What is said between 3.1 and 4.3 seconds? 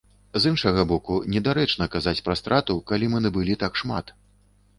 мы набылі так шмат.